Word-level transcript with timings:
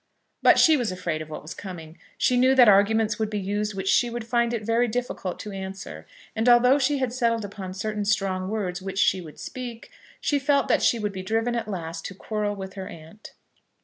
But 0.41 0.57
she 0.57 0.77
was 0.77 0.91
afraid 0.91 1.21
of 1.21 1.29
what 1.29 1.43
was 1.43 1.53
coming. 1.53 1.99
She 2.17 2.35
knew 2.35 2.55
that 2.55 2.67
arguments 2.67 3.19
would 3.19 3.29
be 3.29 3.37
used 3.37 3.75
which 3.75 3.87
she 3.87 4.09
would 4.09 4.25
find 4.25 4.51
it 4.51 4.65
very 4.65 4.87
difficult 4.87 5.37
to 5.41 5.51
answer; 5.51 6.07
and, 6.35 6.49
although 6.49 6.79
she 6.79 6.97
had 6.97 7.13
settled 7.13 7.45
upon 7.45 7.75
certain 7.75 8.05
strong 8.05 8.49
words 8.49 8.81
which 8.81 8.97
she 8.97 9.21
would 9.21 9.37
speak, 9.39 9.91
she 10.19 10.39
felt 10.39 10.67
that 10.69 10.81
she 10.81 10.97
would 10.97 11.13
be 11.13 11.21
driven 11.21 11.53
at 11.55 11.67
last 11.67 12.03
to 12.05 12.15
quarrel 12.15 12.55
with 12.55 12.73
her 12.73 12.87
aunt. 12.87 13.33